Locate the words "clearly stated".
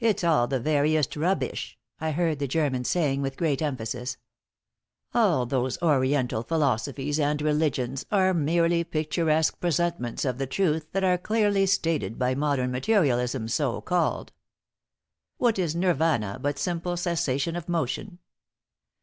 11.18-12.18